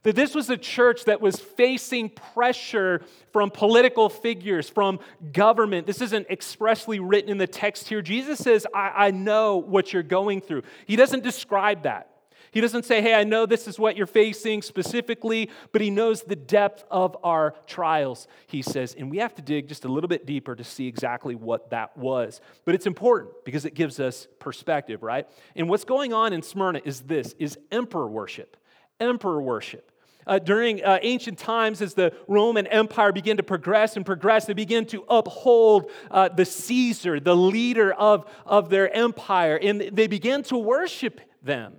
[0.04, 5.00] That this was a church that was facing pressure from political figures, from
[5.32, 5.87] government.
[5.87, 8.00] This isn't expressly written in the text here.
[8.00, 10.62] Jesus says, I, I know what you're going through.
[10.87, 12.11] He doesn't describe that.
[12.50, 16.22] He doesn't say, Hey, I know this is what you're facing specifically, but he knows
[16.22, 18.94] the depth of our trials, he says.
[18.96, 21.94] And we have to dig just a little bit deeper to see exactly what that
[21.96, 22.40] was.
[22.64, 25.28] But it's important because it gives us perspective, right?
[25.56, 28.56] And what's going on in Smyrna is this is emperor worship
[29.00, 29.88] emperor worship.
[30.28, 34.52] Uh, during uh, ancient times, as the Roman Empire began to progress and progress, they
[34.52, 40.42] began to uphold uh, the Caesar, the leader of, of their empire, and they began
[40.44, 41.72] to worship them.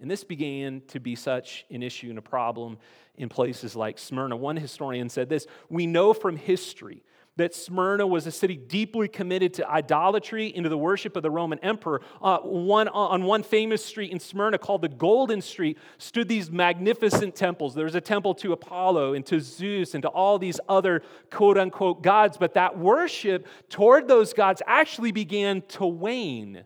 [0.00, 2.78] And this began to be such an issue and a problem
[3.16, 4.36] in places like Smyrna.
[4.36, 7.02] One historian said this We know from history
[7.38, 11.60] that Smyrna was a city deeply committed to idolatry into the worship of the Roman
[11.60, 12.02] emperor.
[12.20, 17.36] Uh, one, on one famous street in Smyrna called the Golden Street stood these magnificent
[17.36, 17.76] temples.
[17.76, 21.56] There was a temple to Apollo and to Zeus and to all these other quote
[21.56, 26.64] unquote gods, but that worship toward those gods actually began to wane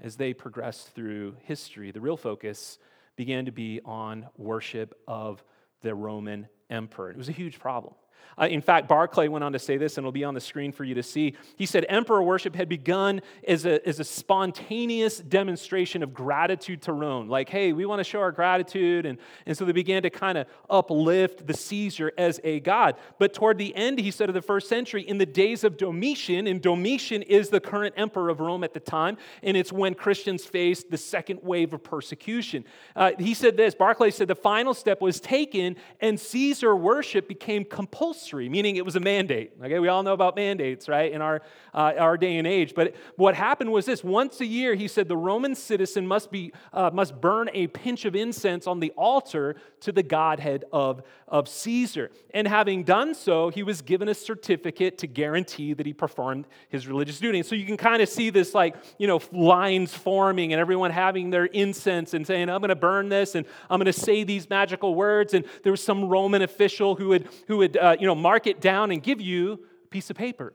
[0.00, 1.92] as they progressed through history.
[1.92, 2.78] The real focus
[3.14, 5.44] began to be on worship of
[5.80, 7.10] the Roman emperor.
[7.10, 7.94] It was a huge problem.
[8.40, 10.72] Uh, in fact, Barclay went on to say this, and it'll be on the screen
[10.72, 11.34] for you to see.
[11.56, 16.92] He said, Emperor worship had begun as a, as a spontaneous demonstration of gratitude to
[16.92, 17.28] Rome.
[17.28, 19.06] Like, hey, we want to show our gratitude.
[19.06, 22.96] And, and so they began to kind of uplift the Caesar as a god.
[23.18, 26.46] But toward the end, he said, of the first century, in the days of Domitian,
[26.46, 30.44] and Domitian is the current emperor of Rome at the time, and it's when Christians
[30.44, 32.64] faced the second wave of persecution.
[32.96, 37.64] Uh, he said this Barclay said, the final step was taken, and Caesar worship became
[37.64, 39.52] compulsory compulsory, meaning it was a mandate.
[39.62, 41.40] Okay, we all know about mandates, right, in our,
[41.72, 42.74] uh, our day and age.
[42.74, 46.52] But what happened was this once a year, he said the Roman citizen must, be,
[46.72, 51.48] uh, must burn a pinch of incense on the altar to the Godhead of, of
[51.48, 52.10] Caesar.
[52.34, 56.86] And having done so, he was given a certificate to guarantee that he performed his
[56.86, 57.38] religious duty.
[57.38, 60.90] And so you can kind of see this, like, you know, lines forming and everyone
[60.90, 64.24] having their incense and saying, I'm going to burn this and I'm going to say
[64.24, 65.32] these magical words.
[65.32, 68.60] And there was some Roman official who would, who would uh, you know, mark it
[68.60, 70.54] down and give you a piece of paper.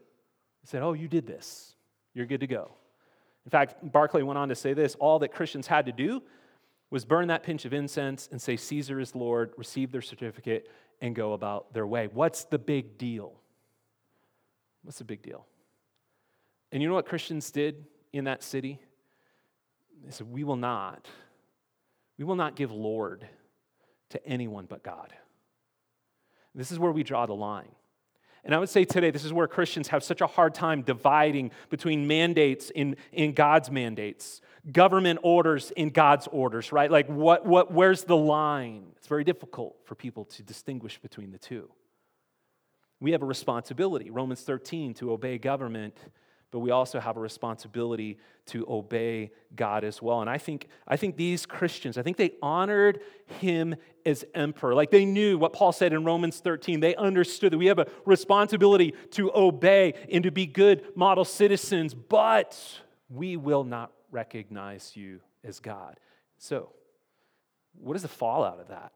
[0.60, 1.76] He said, Oh, you did this.
[2.14, 2.72] You're good to go.
[3.46, 6.22] In fact, Barclay went on to say this all that Christians had to do
[6.90, 11.16] was burn that pinch of incense and say, Caesar is Lord, receive their certificate, and
[11.16, 12.10] go about their way.
[12.12, 13.40] What's the big deal?
[14.84, 15.46] What's the big deal?
[16.74, 18.78] And you know what Christians did in that city?
[20.04, 21.08] They said, We will not,
[22.18, 23.26] we will not give Lord
[24.10, 25.14] to anyone but God.
[26.58, 27.70] This is where we draw the line.
[28.44, 31.52] And I would say today, this is where Christians have such a hard time dividing
[31.70, 34.42] between mandates in, in God's mandates,
[34.72, 36.90] government orders in God's orders, right?
[36.90, 38.86] Like, what, what, where's the line?
[38.96, 41.70] It's very difficult for people to distinguish between the two.
[43.00, 45.96] We have a responsibility, Romans 13, to obey government
[46.52, 50.22] but we also have a responsibility to obey God as well.
[50.22, 53.02] And I think, I think these Christians, I think they honored
[53.40, 54.74] him as emperor.
[54.74, 56.80] Like they knew what Paul said in Romans 13.
[56.80, 61.94] They understood that we have a responsibility to obey and to be good model citizens,
[61.94, 62.58] but
[63.10, 66.00] we will not recognize you as God.
[66.38, 66.72] So,
[67.80, 68.92] what is the fallout of that?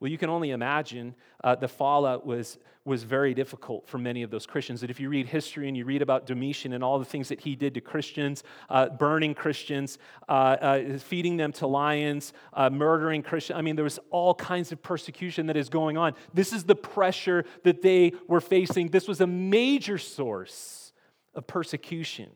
[0.00, 4.30] Well, you can only imagine uh, the fallout was, was very difficult for many of
[4.30, 4.80] those Christians.
[4.80, 7.40] That if you read history and you read about Domitian and all the things that
[7.40, 13.22] he did to Christians, uh, burning Christians, uh, uh feeding them to lions, uh, murdering
[13.22, 16.14] Christians, I mean, there was all kinds of persecution that is going on.
[16.34, 18.88] This is the pressure that they were facing.
[18.88, 20.92] This was a major source
[21.34, 22.30] of persecution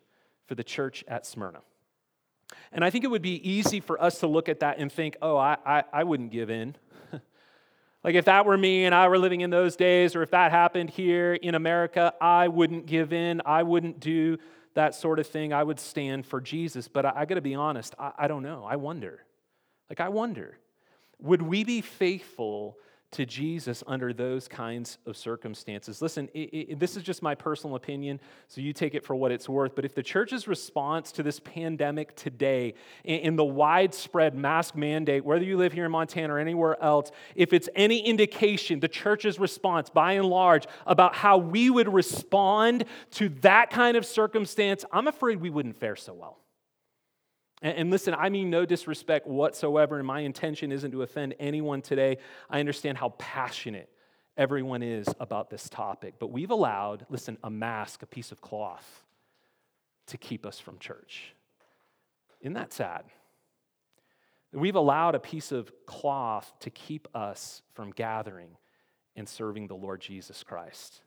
[0.47, 1.61] for the church at Smyrna.
[2.73, 5.17] And I think it would be easy for us to look at that and think,
[5.23, 6.77] oh, I, I, I wouldn't give in.
[8.05, 10.51] Like, if that were me and I were living in those days, or if that
[10.51, 13.43] happened here in America, I wouldn't give in.
[13.45, 14.39] I wouldn't do
[14.75, 15.53] that sort of thing.
[15.53, 16.87] I would stand for Jesus.
[16.87, 18.65] But I, I got to be honest, I, I don't know.
[18.65, 19.25] I wonder.
[19.91, 20.59] Like, I wonder.
[21.21, 22.77] Would we be faithful
[23.11, 26.03] to Jesus under those kinds of circumstances.
[26.03, 29.33] Listen, it, it, this is just my personal opinion, so you take it for what
[29.33, 29.75] it's worth.
[29.75, 35.25] But if the church's response to this pandemic today, in, in the widespread mask mandate,
[35.25, 39.39] whether you live here in Montana or anywhere else, if it's any indication, the church's
[39.39, 45.07] response, by and large, about how we would respond to that kind of circumstance, I'm
[45.07, 46.39] afraid we wouldn't fare so well.
[47.61, 52.19] And, listen, I mean no disrespect whatsoever, and my intention isn't to offend anyone today.
[52.49, 53.89] I understand how passionate
[54.37, 59.05] everyone is about this topic, but we've allowed, listen, a mask, a piece of cloth,
[60.07, 61.35] to keep us from church.
[62.41, 63.03] Isn't that sad?
[64.53, 68.57] We've allowed a piece of cloth to keep us from gathering
[69.17, 71.03] and serving the Lord Jesus Christ.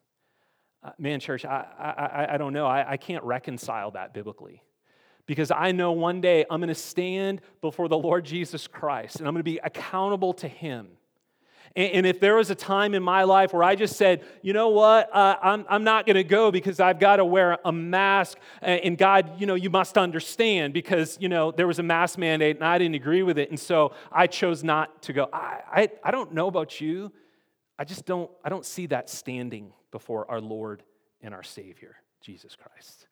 [0.83, 2.67] Uh, man, church, I, I, I don't know.
[2.67, 4.61] I, I can't reconcile that biblically
[5.31, 9.27] because I know one day I'm going to stand before the Lord Jesus Christ and
[9.29, 10.89] I'm going to be accountable to Him.
[11.73, 14.67] And, if there was a time in my life where I just said, you know
[14.67, 18.39] what, uh, I'm, I'm not going to go because I've got to wear a mask,
[18.61, 22.57] and God, you know, you must understand because, you know, there was a mask mandate
[22.57, 23.51] and I didn't agree with it.
[23.51, 25.29] And so I chose not to go.
[25.31, 27.09] I, I, I don't know about you.
[27.79, 30.83] I just don't, I don't see that standing before our Lord
[31.21, 33.07] and our Savior, Jesus Christ.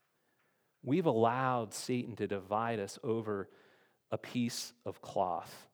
[0.84, 3.50] We've allowed Satan to divide us over
[4.12, 5.68] a piece of cloth.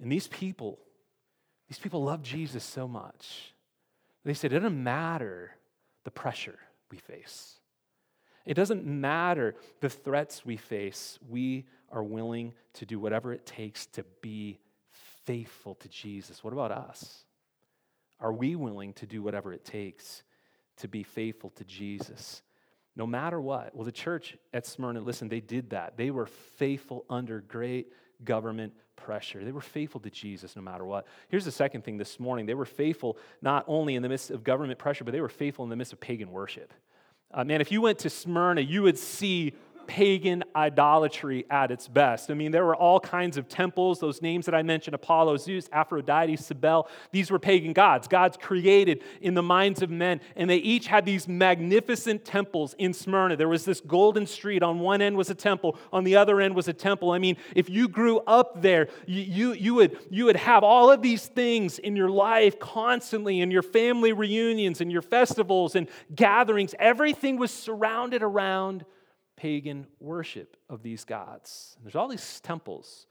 [0.00, 0.78] And these people,
[1.68, 3.54] these people love Jesus so much.
[4.24, 5.52] They said, it doesn't matter
[6.04, 6.58] the pressure
[6.90, 7.54] we face.
[8.44, 11.18] It doesn't matter the threats we face.
[11.28, 14.58] We are willing to do whatever it takes to be
[15.24, 16.42] faithful to Jesus.
[16.42, 17.24] What about us?
[18.20, 20.22] Are we willing to do whatever it takes
[20.78, 22.42] to be faithful to Jesus?
[22.98, 23.74] No matter what.
[23.74, 25.96] Well, the church at Smyrna, listen, they did that.
[25.96, 27.92] They were faithful under great
[28.24, 29.44] government pressure.
[29.44, 31.06] They were faithful to Jesus no matter what.
[31.28, 34.42] Here's the second thing this morning they were faithful not only in the midst of
[34.42, 36.74] government pressure, but they were faithful in the midst of pagan worship.
[37.32, 39.54] Uh, man, if you went to Smyrna, you would see
[39.88, 42.30] pagan idolatry at its best.
[42.30, 45.68] I mean, there were all kinds of temples, those names that I mentioned Apollo, Zeus,
[45.72, 46.86] Aphrodite, Cybele.
[47.10, 50.20] These were pagan gods, gods created in the minds of men.
[50.36, 53.36] And they each had these magnificent temples in Smyrna.
[53.36, 54.62] There was this golden street.
[54.62, 57.10] On one end was a temple, on the other end was a temple.
[57.10, 60.90] I mean, if you grew up there, you, you, you, would, you would have all
[60.90, 65.88] of these things in your life constantly, in your family reunions, and your festivals and
[66.14, 66.74] gatherings.
[66.78, 68.84] Everything was surrounded around
[69.38, 71.74] pagan worship of these gods.
[71.76, 73.06] And there's all these temples,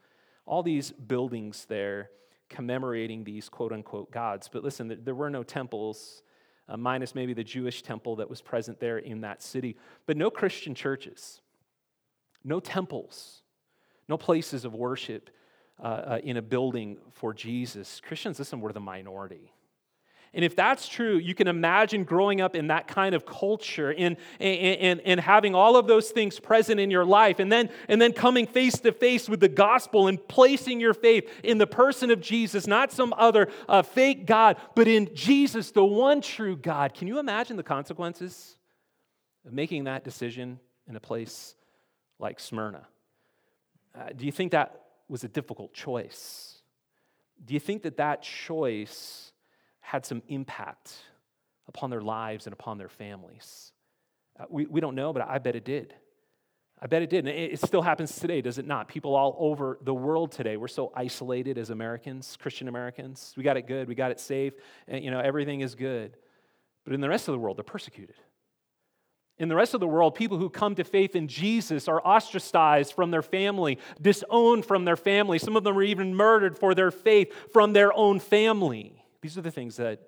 [0.46, 2.10] all these buildings there
[2.50, 4.50] commemorating these quote unquote gods.
[4.52, 6.22] But listen, there were no temples,
[6.68, 10.30] uh, minus maybe the Jewish temple that was present there in that city, but no
[10.30, 11.40] Christian churches,
[12.44, 13.42] no temples,
[14.10, 15.30] no places of worship
[15.82, 18.02] uh, uh, in a building for Jesus.
[18.06, 19.54] Christians, listen, were the minority.
[20.38, 24.18] And if that's true, you can imagine growing up in that kind of culture and,
[24.40, 28.14] and, and, having all of those things present in your life, and then, and then
[28.14, 32.22] coming face to face with the gospel and placing your faith in the person of
[32.22, 36.94] Jesus, not some other uh, fake God, but in Jesus, the one true God.
[36.94, 38.58] Can you imagine the consequences
[39.44, 41.56] of making that decision in a place
[42.20, 42.86] like Smyrna?
[43.98, 46.60] Uh, do you think that was a difficult choice?
[47.44, 49.27] Do you think that that choice
[49.88, 50.94] had some impact
[51.70, 53.72] upon their lives and upon their families?
[54.38, 55.94] Uh, we, we don't know, but I bet it did.
[56.82, 57.20] I bet it did.
[57.20, 58.90] And it, it still happens today, does it not?
[58.90, 63.34] People all over the world today, we're so isolated as Americans, Christian Americans.
[63.38, 64.52] We got it good, we got it safe,
[64.90, 66.18] and you know, everything is good.
[66.84, 68.16] But in the rest of the world, they're persecuted.
[69.38, 72.92] In the rest of the world, people who come to faith in Jesus are ostracized
[72.92, 75.40] from their family, disowned from their family.
[75.40, 78.97] Some of them are even murdered for their faith from their own family.
[79.22, 80.02] These are the things that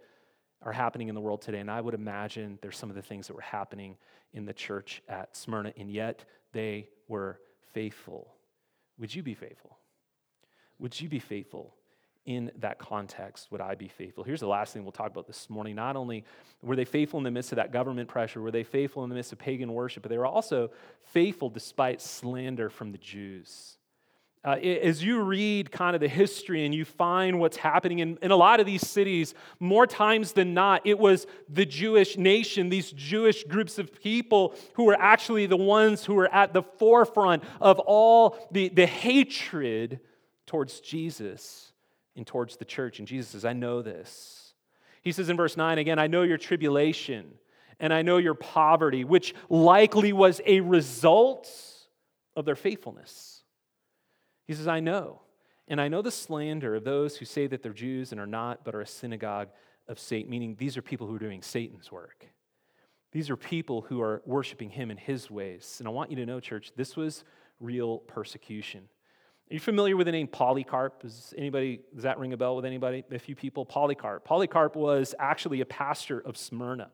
[0.62, 1.60] are happening in the world today.
[1.60, 3.98] And I would imagine there's some of the things that were happening
[4.34, 7.40] in the church at Smyrna, and yet they were
[7.74, 8.36] faithful.
[8.98, 9.78] Would you be faithful?
[10.80, 11.76] Would you be faithful
[12.26, 13.52] in that context?
[13.52, 14.24] Would I be faithful?
[14.24, 15.76] Here's the last thing we'll talk about this morning.
[15.76, 16.26] Not only
[16.62, 19.16] were they faithful in the midst of that government pressure, were they faithful in the
[19.16, 20.70] midst of pagan worship, but they were also
[21.06, 23.79] faithful despite slander from the Jews.
[24.42, 28.32] Uh, as you read kind of the history and you find what's happening in, in
[28.32, 32.92] a lot of these cities, more times than not, it was the Jewish nation, these
[32.94, 37.80] Jewish groups of people who were actually the ones who were at the forefront of
[37.80, 40.00] all the, the hatred
[40.48, 41.74] towards Jesus
[42.16, 43.00] and towards the church.
[43.00, 44.54] And Jesus says, I know this.
[45.02, 47.34] He says in verse 9 again, I know your tribulation
[47.78, 51.52] and I know your poverty, which likely was a result
[52.38, 53.29] of their faithfulness.
[54.50, 55.22] He says, I know.
[55.68, 58.66] And I know the slander of those who say that they're Jews and are not,
[58.66, 59.50] but are a synagogue
[59.88, 62.26] of Satan, meaning these are people who are doing Satan's work.
[63.12, 65.76] These are people who are worshiping him in his ways.
[65.78, 67.24] And I want you to know, church, this was
[67.60, 68.90] real persecution.
[69.52, 71.04] Are you familiar with the name Polycarp?
[71.04, 73.04] Does anybody does that ring a bell with anybody?
[73.12, 73.68] A few people.
[73.68, 74.26] Polycarp.
[74.26, 76.90] Polycarp was actually a pastor of Smyrna.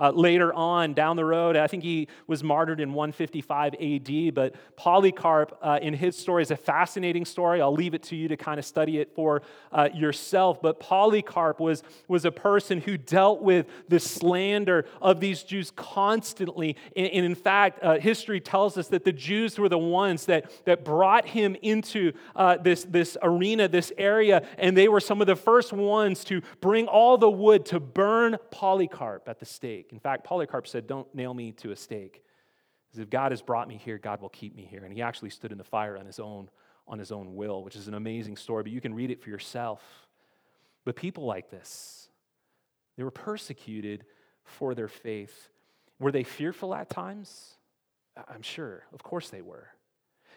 [0.00, 4.54] Uh, later on down the road, I think he was martyred in 155 AD, but
[4.76, 7.60] Polycarp uh, in his story is a fascinating story.
[7.60, 9.42] I'll leave it to you to kind of study it for
[9.72, 10.62] uh, yourself.
[10.62, 16.76] But Polycarp was, was a person who dealt with the slander of these Jews constantly.
[16.96, 20.50] And, and in fact, uh, history tells us that the Jews were the ones that,
[20.64, 25.26] that brought him into uh, this, this arena, this area, and they were some of
[25.26, 29.89] the first ones to bring all the wood to burn Polycarp at the stake.
[29.92, 32.22] In fact, Polycarp said, Don't nail me to a stake.
[32.86, 34.84] Because if God has brought me here, God will keep me here.
[34.84, 36.50] And he actually stood in the fire on his own,
[36.88, 39.30] on his own will, which is an amazing story, but you can read it for
[39.30, 39.80] yourself.
[40.84, 42.08] But people like this,
[42.96, 44.04] they were persecuted
[44.44, 45.50] for their faith.
[46.00, 47.56] Were they fearful at times?
[48.28, 48.82] I'm sure.
[48.92, 49.68] Of course they were.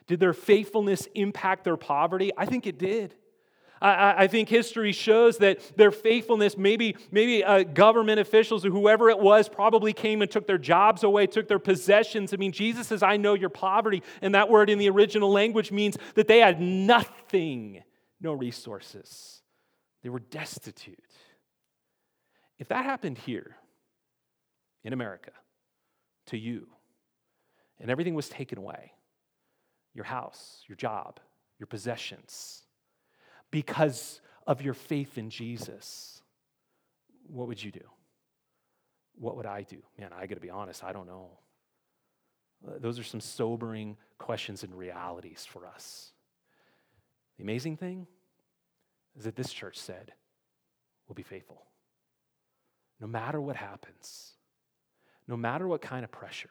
[0.06, 2.32] Did their faithfulness impact their poverty?
[2.38, 3.16] I think it did.
[3.84, 9.10] I, I think history shows that their faithfulness, maybe, maybe uh, government officials or whoever
[9.10, 12.34] it was, probably came and took their jobs away, took their possessions.
[12.34, 14.02] I mean, Jesus says, I know your poverty.
[14.22, 17.84] And that word in the original language means that they had nothing,
[18.22, 19.42] no resources.
[20.02, 20.98] They were destitute.
[22.60, 23.58] If that happened here
[24.86, 25.32] in America
[26.28, 26.68] to you,
[27.82, 28.94] and everything was taken away
[29.94, 31.20] your house, your job,
[31.60, 32.64] your possessions
[33.54, 36.24] because of your faith in Jesus,
[37.28, 37.86] what would you do?
[39.14, 39.78] What would I do?
[40.00, 41.30] Man, I got to be honest, I don't know.
[42.68, 46.14] Uh, those are some sobering questions and realities for us.
[47.38, 48.08] The amazing thing
[49.16, 50.14] is that this church said,
[51.08, 51.62] we'll be faithful.
[53.00, 54.32] No matter what happens,
[55.28, 56.50] no matter what kind of pressure,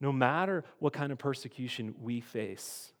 [0.00, 2.94] no matter what kind of persecution we face,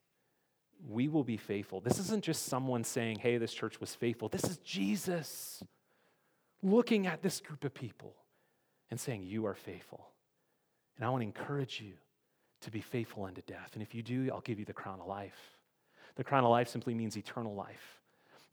[0.88, 1.80] we will be faithful.
[1.80, 4.28] This isn't just someone saying, hey, this church was faithful.
[4.28, 5.62] This is Jesus
[6.62, 8.14] looking at this group of people
[8.90, 10.08] and saying, you are faithful.
[10.96, 11.94] And I want to encourage you
[12.60, 13.70] to be faithful unto death.
[13.74, 15.56] And if you do, I'll give you the crown of life.
[16.16, 18.00] The crown of life simply means eternal life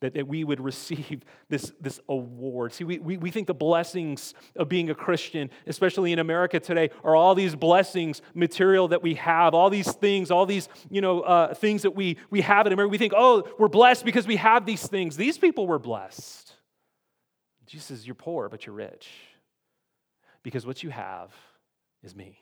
[0.01, 2.73] that, that we would receive this, this award.
[2.73, 6.89] See, we, we, we think the blessings of being a Christian, especially in America today,
[7.03, 11.21] are all these blessings, material that we have, all these things, all these you know,
[11.21, 12.91] uh, things that we, we have in America.
[12.91, 15.15] We think, oh, we're blessed because we have these things.
[15.15, 16.53] These people were blessed.
[17.65, 19.09] Jesus says, you're poor, but you're rich.
[20.43, 21.31] Because what you have
[22.03, 22.39] is me.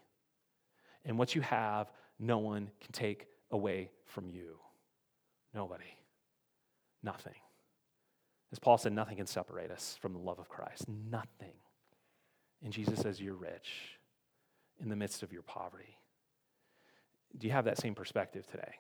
[1.05, 4.57] And what you have, no one can take away from you.
[5.53, 5.85] Nobody.
[7.03, 7.33] Nothing.
[8.51, 10.85] As Paul said, nothing can separate us from the love of Christ.
[10.87, 11.53] Nothing.
[12.63, 13.99] And Jesus says, You're rich
[14.81, 15.97] in the midst of your poverty.
[17.37, 18.75] Do you have that same perspective today?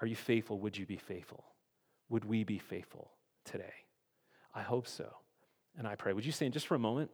[0.00, 0.58] Are you faithful?
[0.60, 1.44] Would you be faithful?
[2.08, 3.10] Would we be faithful
[3.44, 3.72] today?
[4.54, 5.06] I hope so.
[5.76, 6.12] And I pray.
[6.12, 7.10] Would you stand just for a moment?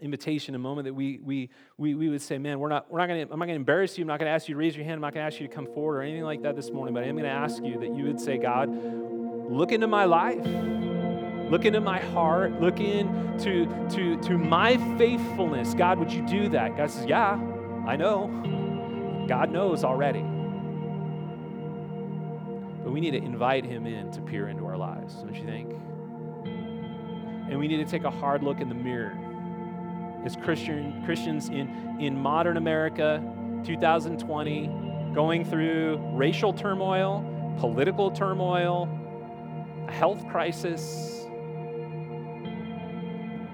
[0.00, 3.08] Invitation, a moment that we, we, we, we would say, man, we're not, we're not
[3.08, 4.04] gonna, I'm not going to embarrass you.
[4.04, 4.94] I'm not going to ask you to raise your hand.
[4.94, 6.94] I'm not going to ask you to come forward or anything like that this morning,
[6.94, 8.68] but I am going to ask you that you would say, God,
[9.48, 10.46] look into my life.
[11.50, 12.60] Look into my heart.
[12.60, 15.74] Look into to, to my faithfulness.
[15.74, 16.76] God, would you do that?
[16.76, 17.40] God says, Yeah,
[17.86, 19.26] I know.
[19.28, 20.20] God knows already.
[22.82, 25.70] But we need to invite him in to peer into our lives, don't you think?
[27.50, 29.16] And we need to take a hard look in the mirror.
[30.24, 33.22] As Christian, Christians in, in modern America,
[33.64, 37.24] 2020, going through racial turmoil,
[37.58, 38.88] political turmoil,
[39.88, 41.26] a health crisis,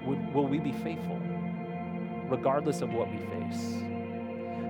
[0.05, 1.19] would, will we be faithful
[2.27, 3.73] regardless of what we face?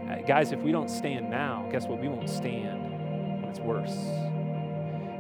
[0.07, 1.99] Uh, guys, if we don't stand now, guess what?
[1.99, 3.97] We won't stand when it's worse.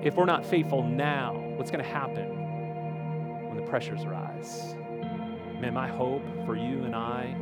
[0.03, 2.29] If we're not faithful now, what's going to happen
[3.47, 4.75] when the pressures rise?
[5.59, 7.35] Man, my hope for you and I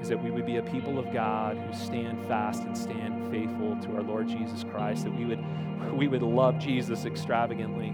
[0.00, 3.76] is that we would be a people of God who stand fast and stand faithful
[3.82, 5.44] to our Lord Jesus Christ, that we would,
[5.92, 7.92] we would love Jesus extravagantly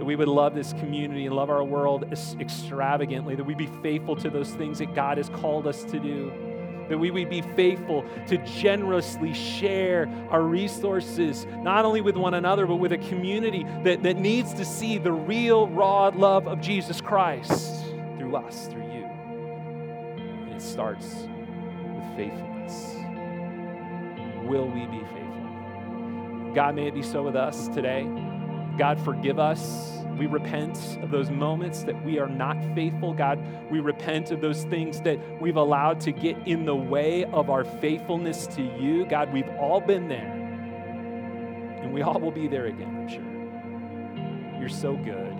[0.00, 4.16] that we would love this community and love our world extravagantly, that we be faithful
[4.16, 6.32] to those things that God has called us to do,
[6.88, 12.66] that we would be faithful to generously share our resources, not only with one another,
[12.66, 17.02] but with a community that, that needs to see the real, raw love of Jesus
[17.02, 17.84] Christ
[18.16, 19.04] through us, through you.
[19.04, 22.96] And it starts with faithfulness.
[24.48, 26.52] Will we be faithful?
[26.54, 28.29] God, may it be so with us today.
[28.80, 29.98] God, forgive us.
[30.18, 33.12] We repent of those moments that we are not faithful.
[33.12, 33.38] God,
[33.70, 37.62] we repent of those things that we've allowed to get in the way of our
[37.62, 39.04] faithfulness to you.
[39.04, 40.32] God, we've all been there.
[41.82, 44.58] And we all will be there again, I'm sure.
[44.58, 45.36] You're so good.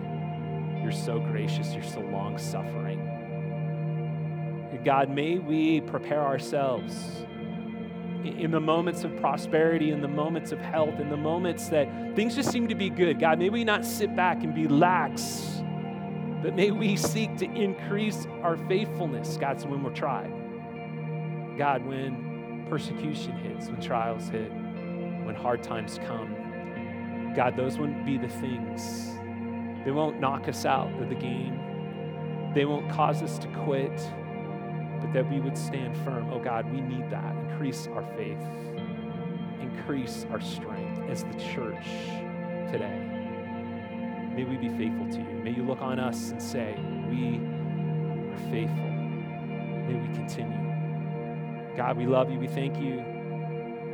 [0.83, 1.73] You're so gracious.
[1.73, 2.99] You're so long suffering.
[4.85, 7.25] God, may we prepare ourselves
[8.25, 12.35] in the moments of prosperity, in the moments of health, in the moments that things
[12.35, 13.19] just seem to be good.
[13.19, 15.63] God, may we not sit back and be lax,
[16.43, 20.33] but may we seek to increase our faithfulness, God, so when we're tried.
[21.59, 28.19] God, when persecution hits, when trials hit, when hard times come, God, those wouldn't be
[28.19, 29.13] the things.
[29.85, 32.53] They won't knock us out of the game.
[32.55, 33.93] They won't cause us to quit
[35.13, 36.31] that we would stand firm.
[36.33, 37.35] Oh God, we need that.
[37.51, 38.39] Increase our faith,
[39.61, 41.87] increase our strength as the church
[42.71, 43.21] today.
[44.35, 45.43] May we be faithful to you.
[45.43, 46.75] May you look on us and say,
[47.09, 47.39] We
[48.33, 48.91] are faithful.
[49.89, 51.77] May we continue.
[51.77, 52.39] God, we love you.
[52.39, 53.05] We thank you.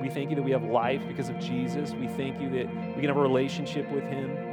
[0.00, 1.92] We thank you that we have life because of Jesus.
[1.92, 4.45] We thank you that we can have a relationship with him.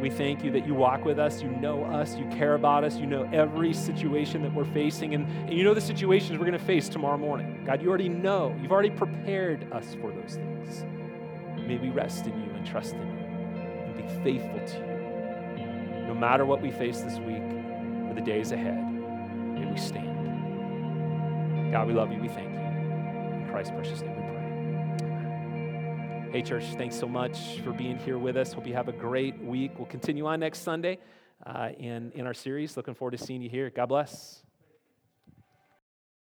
[0.00, 2.96] We thank you that you walk with us, you know us, you care about us,
[2.96, 6.58] you know every situation that we're facing, and, and you know the situations we're going
[6.58, 7.62] to face tomorrow morning.
[7.66, 8.56] God, you already know.
[8.62, 10.86] You've already prepared us for those things.
[11.68, 16.06] May we rest in you and trust in you and be faithful to you.
[16.06, 17.42] No matter what we face this week
[18.08, 20.10] or the days ahead, may we stand.
[21.72, 22.20] God, we love you.
[22.20, 22.58] We thank you.
[22.58, 24.40] In Christ's precious name we pray.
[26.32, 28.52] Hey, church, thanks so much for being here with us.
[28.52, 29.72] Hope you have a great week.
[29.76, 30.98] We'll continue on next Sunday
[31.44, 32.76] uh, in, in our series.
[32.76, 33.68] Looking forward to seeing you here.
[33.68, 34.42] God bless.